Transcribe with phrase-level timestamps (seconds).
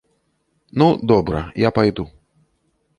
[0.79, 2.11] Ну, добра, я пайду.